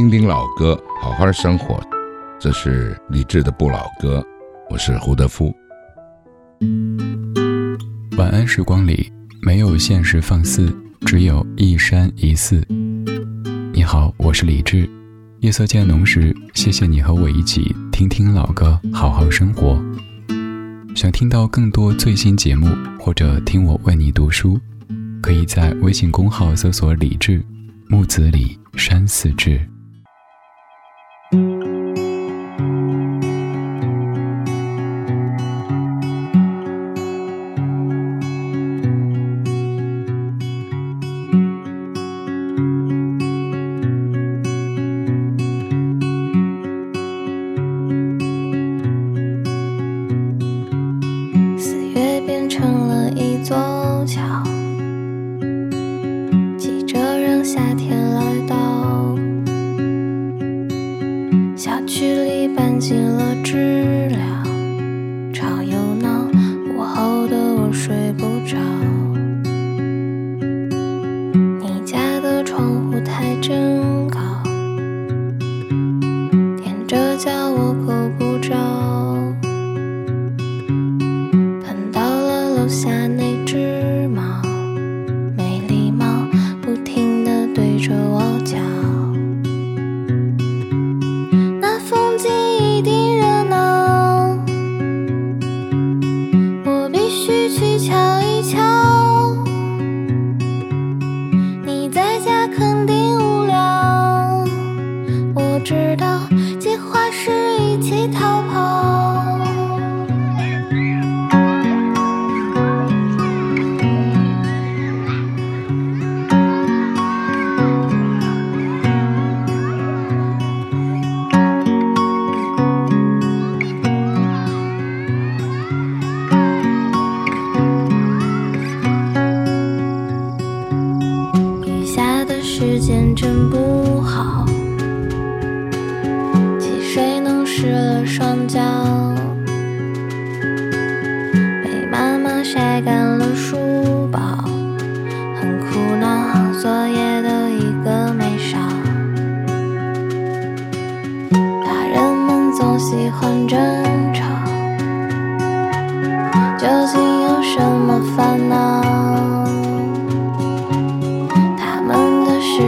[0.00, 1.78] 听听老歌，好好生活。
[2.38, 4.24] 这是李志的不老歌，
[4.70, 5.54] 我是胡德夫。
[8.16, 10.74] 晚安时光里没有现实放肆，
[11.04, 12.66] 只有一山一寺。
[13.74, 14.88] 你好，我是李志。
[15.40, 19.78] 夜色渐浓时，谢谢你和我一起听听老歌，好好生活。
[20.96, 24.58] 想听到更多最新节目，或者听我为你读书，
[25.20, 27.44] 可以在微信公号搜索“李志
[27.86, 29.60] 木子李山寺志”。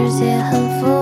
[0.02, 1.01] 世界很复杂。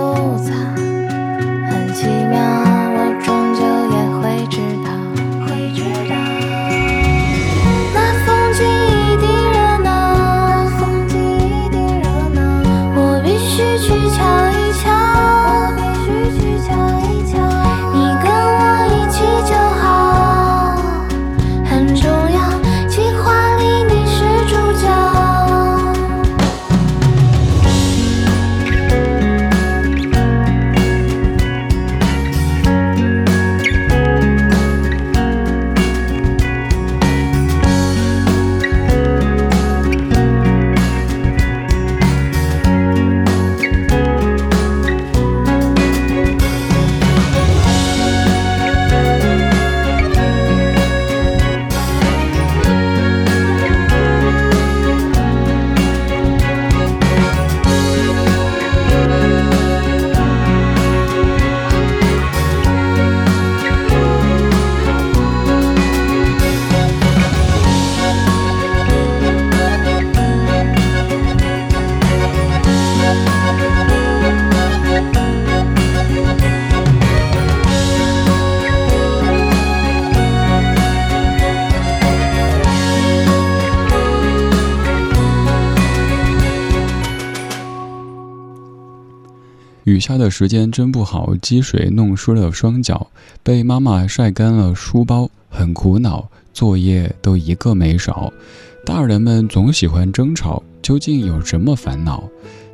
[89.91, 93.07] 雨下的时间真不好，积水弄湿了双脚，
[93.43, 98.31] 被妈妈晒干了书包，很苦恼，作业都一个没少。
[98.85, 102.23] 大人们总喜欢争吵，究竟有什么烦恼？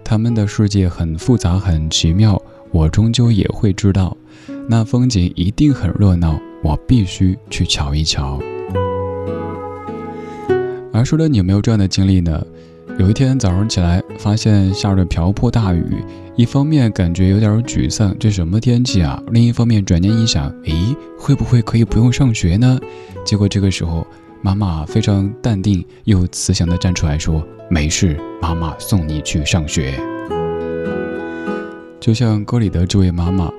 [0.04, 2.40] 他们的世界很复杂，很奇妙，
[2.72, 4.16] 我终究也会知道。
[4.70, 8.40] 那风景一定很热闹，我必须去瞧一瞧。
[10.94, 12.46] 而说的你有没有这样的经历呢？
[12.98, 16.04] 有一天早上起来，发现下着瓢泼大雨。
[16.36, 19.22] 一方面感觉有点沮丧，这什么天气啊？
[19.32, 22.80] 另一方面转念一想，诶，会不会可以不用上学呢？
[23.24, 24.08] 结果这个时候，
[24.42, 30.00] 妈妈非常淡定又慈祥地站出来说：“没事，妈妈送你去上学。”
[32.02, 33.52] 就像歌里的这位妈妈，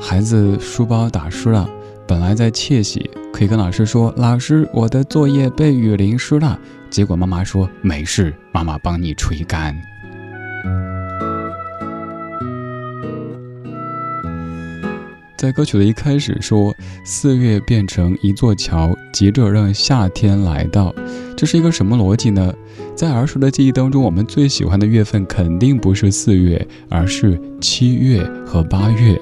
[0.00, 1.66] 孩子书包打湿了，
[2.06, 6.58] 本来在窃喜，可以跟老师说：“老师，我的作业被雨淋湿了。”
[6.92, 9.74] 结果妈妈说：“没事，妈妈帮你吹干。”
[15.38, 16.72] 在歌曲的一开始说，
[17.02, 20.94] 四月变成一座桥，急着让夏天来到，
[21.34, 22.52] 这是一个什么逻辑呢？
[22.94, 29.18] 在儿时的记忆当中，我们最喜欢的月份肯定不是四月，而是七月和八月。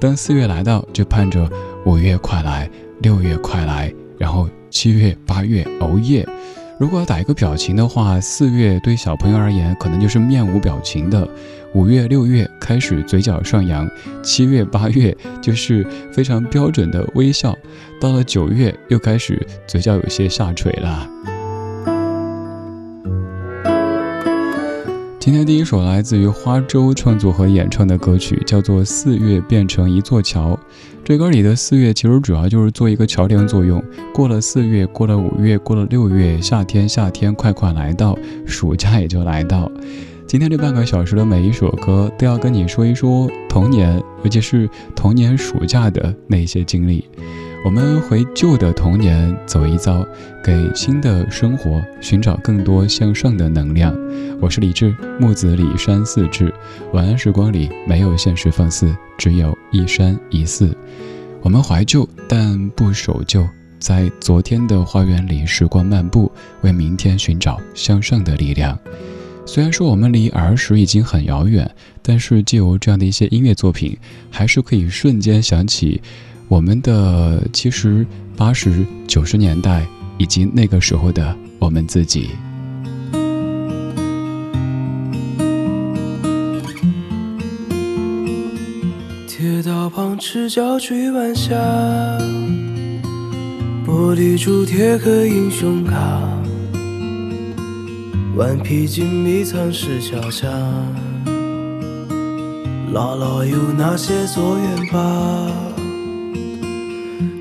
[0.00, 1.46] 当四月来到，就盼着
[1.84, 2.68] 五月快来，
[3.02, 6.26] 六月快来，然后七月、八月熬夜。
[6.80, 11.28] 如果要打一个表情的话，四月对小朋友而言可能就是面无表情的；
[11.74, 13.86] 五月、六月开始嘴角上扬；
[14.22, 17.52] 七月、八月就是非常标准的微笑；
[18.00, 21.06] 到了九月又开始嘴角有些下垂了。
[25.18, 30.52] 今天第一首来自于花粥创作和演唱的歌曲，叫做《四月变成一座桥》。
[31.02, 33.82] 这歌里的四月其实主要就是做一个桥梁作用。
[34.14, 38.16] 过了四月，过了五月，过了六月，夏天，夏天快快来到，
[38.46, 39.70] 暑假也就来到。
[40.26, 47.04] 今天这半个小时的每一首歌，都要跟你说一说童年，尤其是童年暑假的那些经历。
[47.62, 50.06] 我们回旧的童年走一遭，
[50.42, 53.94] 给新的生活寻找更多向上的能量。
[54.40, 56.52] 我是李志，木子李山四志。
[56.94, 60.74] 晚安时光里没有现实放肆，只有一山一寺。
[61.42, 63.46] 我们怀旧，但不守旧，
[63.78, 66.32] 在昨天的花园里时光漫步，
[66.62, 68.76] 为明天寻找向上的力量。
[69.44, 71.70] 虽然说我们离儿时已经很遥远，
[72.00, 73.98] 但是借由这样的一些音乐作品，
[74.30, 76.00] 还是可以瞬间想起。
[76.50, 78.04] 我们的其实
[78.36, 79.86] 八十九十年代
[80.18, 82.30] 以及那个时候的我们自己。
[89.28, 91.54] 铁道旁赤脚追晚霞，
[93.86, 96.20] 玻璃珠铁盒英雄卡，
[98.36, 100.48] 顽皮筋迷藏石桥下，
[102.92, 105.69] 姥姥有那些作业本。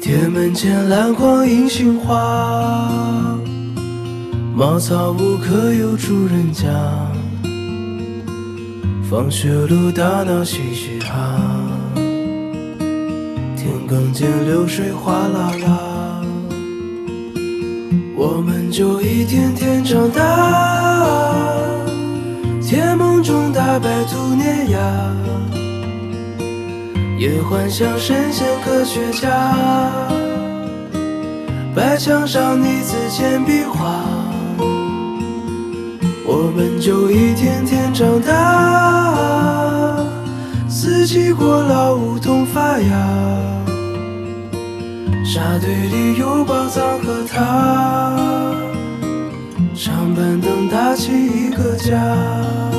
[0.10, 3.30] 铁门前篮筐银杏花，
[4.56, 6.66] 茅草屋可有住人家？
[9.08, 11.40] 放学路打闹嘻嘻哈，
[13.56, 16.24] 田埂间流水哗啦啦，
[18.18, 21.46] 我们就一天天长大，
[22.64, 24.80] 甜梦中大白兔碾压。
[27.20, 29.30] 也幻想神仙科学家，
[31.76, 34.06] 白墙上泥字简笔画，
[36.26, 39.98] 我们就一天天长大，
[40.70, 42.90] 四季过老梧桐发芽，
[45.26, 48.16] 沙堆里有宝藏和他，
[49.76, 52.79] 长板凳搭起一个家。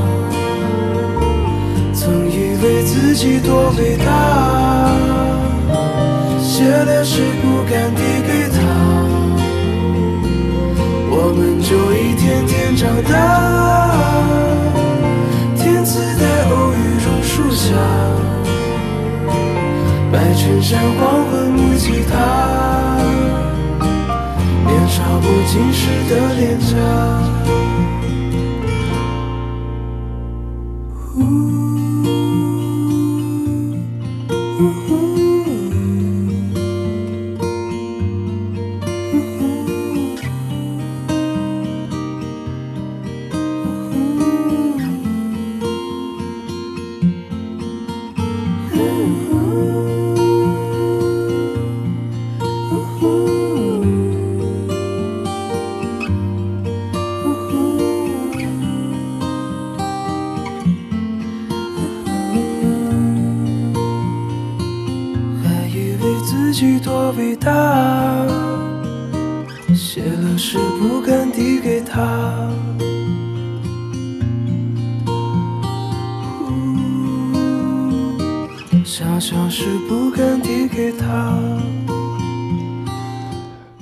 [3.41, 4.05] 多伟大，
[6.39, 8.57] 写了诗不敢递给他，
[11.09, 13.11] 我们就一天天长大。
[15.55, 17.73] 天自带偶遇榕树下，
[20.11, 22.13] 白衬衫黄昏木吉他，
[24.65, 25.79] 年少不经事
[26.09, 27.30] 的脸颊。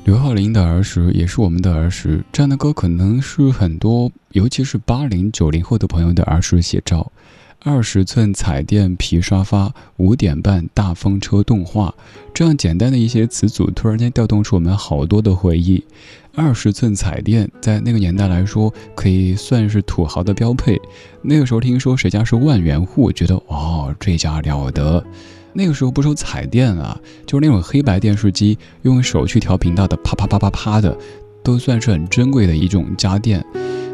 [0.10, 7.12] 刘浩林的儿时也是我们的儿时，这样的歌可能是很多，尤其是八零九零后的朋友的儿时写照。
[7.60, 11.94] 二十寸彩电皮沙发，五点半大风车动画，
[12.34, 15.86] 这样简单的一些词组，突然间调动出我们好多的回忆。
[16.34, 20.82] 二十寸彩电在那个年代来说，可以算是土豪的标配。
[21.22, 25.06] 那个时候听说谁家是万元户，觉得哦，这家了得。
[25.54, 30.98] 那个时候不说彩电啊，就是那种黑白电视机，用手去调频道的，啪啪啪啪啪的，
[31.44, 33.44] 都算是很珍贵的一种家电。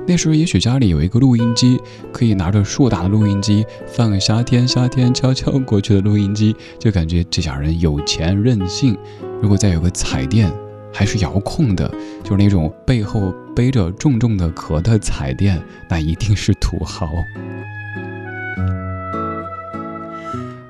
[0.08, 1.80] 那时候也许家里有一个录音机，
[2.12, 8.96] 可以拿着硕大的录音机放个夏天夏天悄悄过去的录音机，就感觉这家人有钱任性。
[9.42, 10.52] 如果再有个彩电，
[10.94, 11.92] 还是遥控的，
[12.24, 15.60] 就是那种背后背着重重的壳的彩电，
[15.90, 17.10] 那一定是土豪。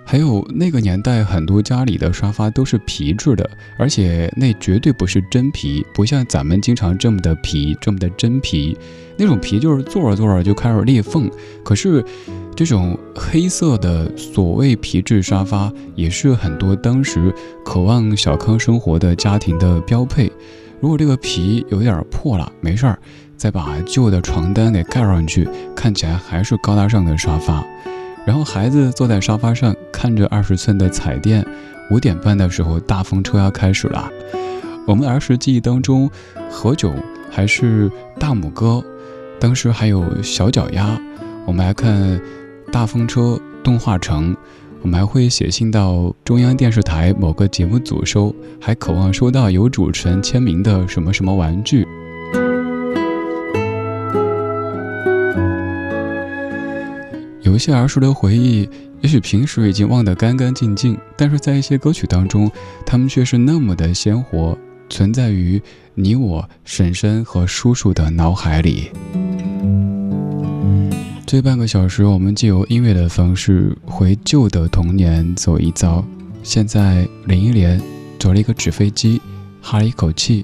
[0.08, 8.78] 还有那个年代，很多家里的沙发都是皮质的，而且那绝对不是真皮，不像咱们经常这么的皮，这么的真皮。
[9.18, 11.30] 那种皮就是坐着坐着就开始裂缝。
[11.64, 12.06] 可是，
[12.56, 17.34] 这种黑色的所谓皮质沙发，也是很多当时
[17.64, 20.32] 渴望小康生活的家庭的标配。
[20.80, 23.00] 如果这个皮有点破了，没事儿，
[23.36, 27.66] 再把旧的床单给盖上去，看起来还是高大上的沙发。
[28.26, 29.74] 然后孩子坐在沙发上，
[30.06, 31.44] 看着二十寸的彩电。
[31.90, 34.08] 五点半的时候，大风车要开始了。
[34.86, 36.08] 我们儿时记忆当中，
[36.48, 36.94] 何炅
[37.32, 38.84] 还是大拇哥，
[39.40, 40.96] 当时还有小脚丫。
[41.48, 42.22] 我们还看
[42.72, 44.38] 大风车动画城，
[44.84, 48.32] 我们还会写信到中央电视台某个节目组收，
[48.62, 51.84] 还渴望收到有主持人签名的什么什么玩具。
[57.42, 58.70] 有一些儿时的回忆，
[59.06, 62.52] 也许平时已经忘得干干净净，但是在一些歌曲当中，
[62.84, 64.58] 他们却是那么的鲜活，
[64.90, 65.62] 存在于
[65.94, 68.90] 你我婶婶和叔叔的脑海里。
[71.24, 76.04] 这半个小时，我们借由音乐的方式回旧的童年走一遭。
[76.42, 77.80] 现在，林忆莲
[78.18, 79.22] 走了一个纸飞机，
[79.62, 80.44] 哈了一口气，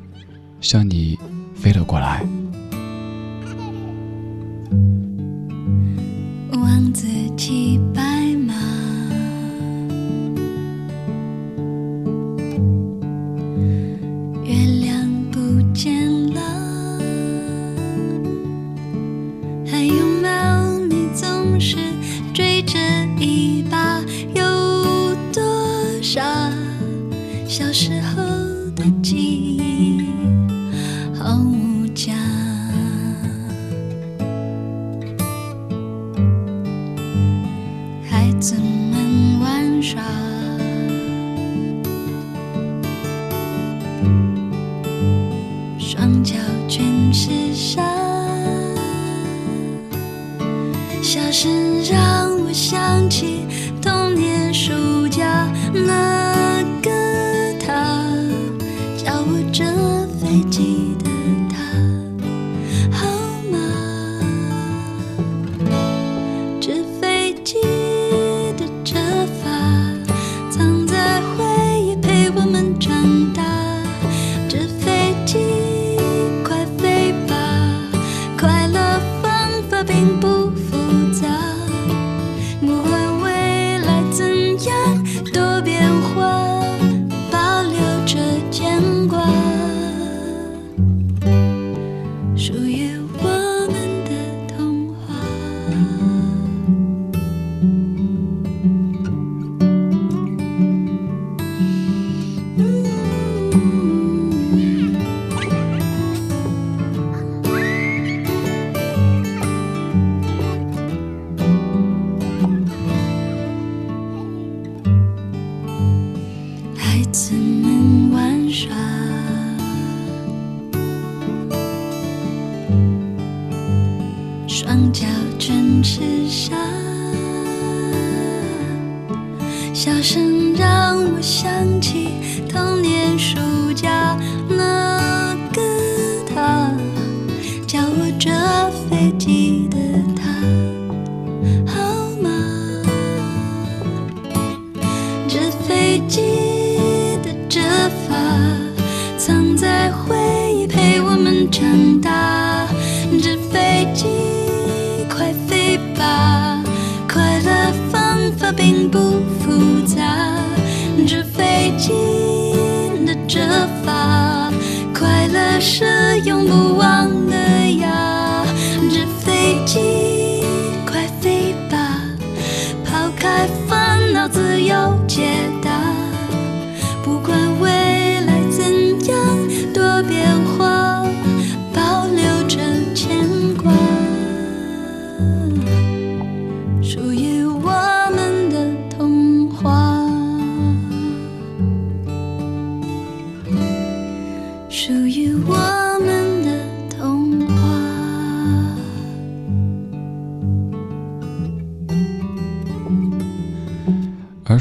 [0.59, 1.17] 向你
[1.55, 2.23] 飞了过来。
[6.51, 7.07] 王子
[27.51, 28.23] 小时候
[28.77, 29.30] 的记忆
[67.55, 67.80] 为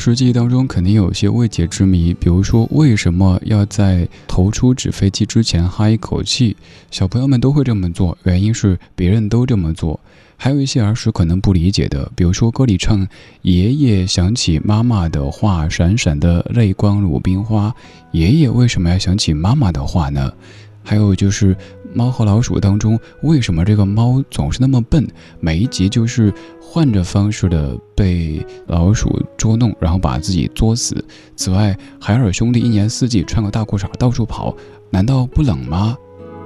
[0.01, 6.57] 时记忆当中肯定有些未解之谜，比如说为什么要在投出纸飞机之前哈一口气？
[6.91, 10.01] 小朋友们都会这么做，原因是别人都这么做。
[10.39, 13.07] 还有一些儿时可能不理解的，比如说歌里唱
[13.43, 17.75] “爷爷想起妈妈的话，闪闪的泪光如冰花”，
[18.13, 20.33] 爷爷为什么要想起妈妈的话呢？
[20.83, 21.55] 还有就是
[21.93, 25.07] 《猫和老鼠》当中，为什么这个猫总是那么笨？
[25.39, 31.05] 每一集就是换着方式的被老鼠捉弄，然后把自己作死。
[31.37, 34.57] 此外，海尔兄弟一年四季穿个大裤衩到处跑，
[34.91, 35.97] 难道不冷吗？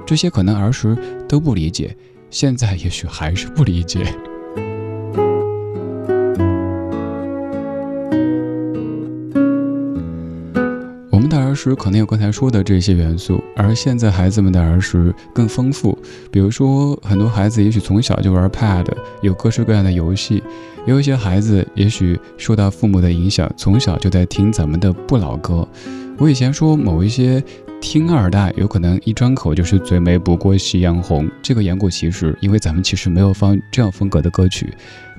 [0.05, 0.95] 这些可能儿时
[1.27, 1.95] 都不理解，
[2.29, 4.05] 现在也许还是不理解。
[11.55, 15.97] 时可能有刚才说的这些元素，而现在孩子们的儿时更丰富。
[16.29, 18.85] 比如说，很多孩子也许从小就玩 Pad，
[19.21, 20.43] 有各式各样的游戏；
[20.85, 25.67] 也有一些孩子也许受到父母的影响，从小就在听咱们的不老歌。
[26.17, 27.43] 我以前说某一些
[27.81, 34.73] 听二代，有可能一张口就是最美不过夕阳红，这个言过其实，因为咱们其实没有放这样风格的歌曲。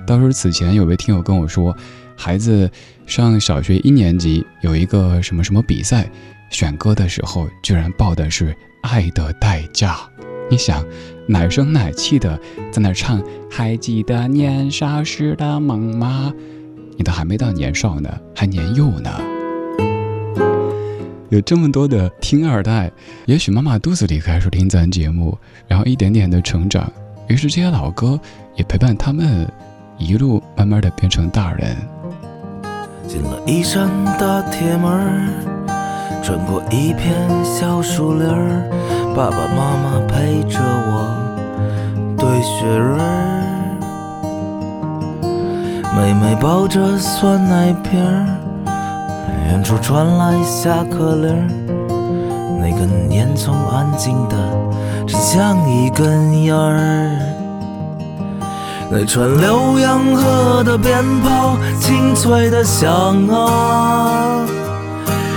[0.05, 1.75] 倒是此前有位听友跟我说。
[2.17, 2.69] 孩子
[3.05, 6.09] 上小学一年级有一个什么什么比赛，
[6.49, 8.51] 选歌的时候居然报的是
[8.81, 9.93] 《爱的代价》。
[10.49, 10.83] 你想，
[11.27, 12.39] 奶声奶气的
[12.71, 16.33] 在那唱，还记得年少时的梦吗？
[16.97, 19.11] 你都还没到年少呢，还年幼呢。
[21.29, 22.89] 有这么多的听二代，
[23.25, 26.91] 也许妈妈肚子里开始听咱节目，然后一点点的成长，
[27.27, 28.19] 于是这些老歌
[28.55, 29.45] 也陪伴他们
[29.97, 31.75] 一路慢慢的变成大人。
[33.07, 33.87] 进了一扇
[34.19, 35.29] 大铁门，
[36.21, 38.69] 穿过一片小树林儿，
[39.15, 41.07] 爸爸妈妈陪着我
[42.17, 43.43] 堆雪人儿，
[45.95, 48.27] 妹妹抱着酸奶瓶儿，
[49.47, 51.47] 远处传来下课铃儿，
[52.59, 54.35] 那根烟囱安静的，
[55.07, 57.36] 真像一根烟儿。
[58.89, 62.87] 那串浏阳河的鞭炮，清脆的响
[63.27, 64.45] 啊！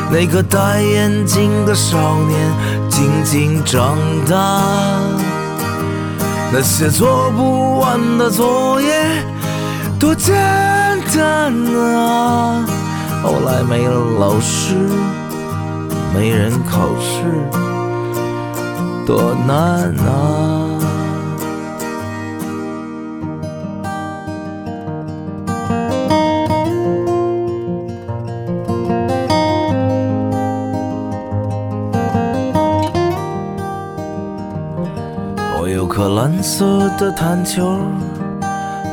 [0.09, 4.63] 那个戴眼镜的少年，静静长大。
[6.53, 8.89] 那些做不完的作业，
[9.99, 10.33] 多简
[11.17, 12.65] 单啊！
[13.23, 14.77] 后来没了老师，
[16.15, 17.25] 没人考试，
[19.05, 20.70] 多难啊！
[36.21, 37.79] 蓝色的弹球，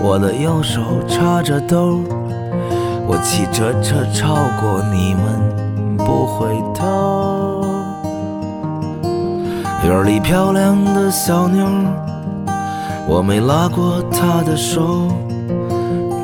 [0.01, 1.99] 我的右手插着兜，
[3.05, 7.65] 我骑着车超过你们不回头。
[9.83, 11.67] 院里漂亮的小妞，
[13.05, 15.09] 我没拉过她的手，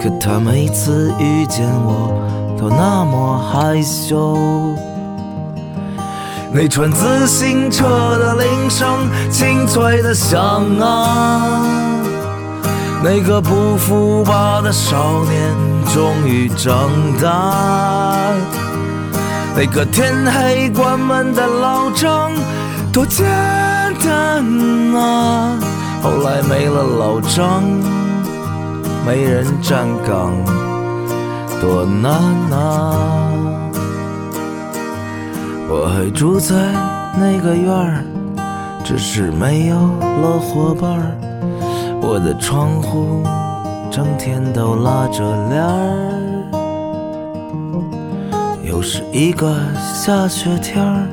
[0.01, 4.37] 可她每次遇见我都那么害羞。
[6.55, 7.83] 那串自行车
[8.19, 10.39] 的铃声清脆的响
[10.79, 11.57] 啊，
[13.03, 15.51] 那个不服吧的少年
[15.91, 18.35] 终于长大，
[19.55, 22.31] 那个天黑关门的老张
[22.93, 23.25] 多简
[24.05, 24.45] 单
[24.95, 25.57] 啊，
[26.03, 27.63] 后来没了老张，
[29.07, 30.31] 没人站岗，
[31.59, 32.13] 多难
[32.51, 33.33] 啊！
[35.73, 36.55] 我还住在
[37.17, 38.03] 那个院儿，
[38.83, 41.17] 只是没有了伙伴儿。
[41.99, 43.23] 我的窗户
[43.89, 46.47] 整天都拉着帘儿，
[48.63, 51.07] 又是一个下雪天儿，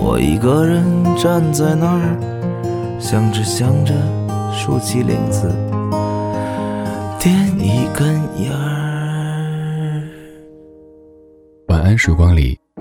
[0.00, 0.82] 我一个人
[1.16, 2.18] 站在那儿，
[2.98, 3.94] 想着想着，
[4.52, 5.54] 竖起领子，
[7.20, 10.02] 点一根烟儿。
[11.68, 12.58] 晚安，时光里